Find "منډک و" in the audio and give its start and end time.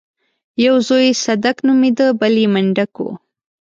2.53-3.07